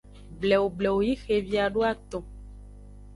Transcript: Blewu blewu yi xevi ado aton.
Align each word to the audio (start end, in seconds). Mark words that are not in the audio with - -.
Blewu 0.39 0.67
blewu 0.77 0.99
yi 1.07 1.13
xevi 1.23 1.55
ado 1.65 1.81
aton. 1.91 2.23